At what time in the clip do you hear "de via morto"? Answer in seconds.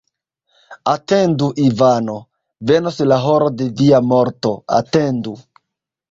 3.59-4.55